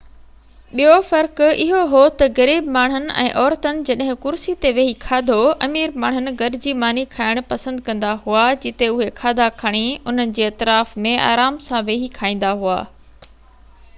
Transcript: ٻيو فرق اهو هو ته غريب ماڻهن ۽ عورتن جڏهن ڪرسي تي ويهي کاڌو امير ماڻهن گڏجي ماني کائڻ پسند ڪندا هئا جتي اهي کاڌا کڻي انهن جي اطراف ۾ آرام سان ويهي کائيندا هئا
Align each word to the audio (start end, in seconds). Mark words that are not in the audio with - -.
ٻيو 0.77 0.93
فرق 1.07 1.39
اهو 1.47 1.81
هو 1.89 1.99
ته 2.21 2.27
غريب 2.37 2.71
ماڻهن 2.77 3.03
۽ 3.23 3.25
عورتن 3.41 3.81
جڏهن 3.89 4.17
ڪرسي 4.23 4.55
تي 4.65 4.71
ويهي 4.77 4.95
کاڌو 5.03 5.35
امير 5.67 5.93
ماڻهن 6.05 6.31
گڏجي 6.41 6.73
ماني 6.85 7.03
کائڻ 7.13 7.43
پسند 7.51 7.85
ڪندا 7.91 8.15
هئا 8.25 8.47
جتي 8.65 8.89
اهي 8.95 9.09
کاڌا 9.21 9.49
کڻي 9.63 9.83
انهن 9.93 10.35
جي 10.39 10.47
اطراف 10.49 10.97
۾ 11.09 11.13
آرام 11.29 11.61
سان 11.69 11.85
ويهي 11.93 12.11
کائيندا 12.19 12.55
هئا 12.65 12.81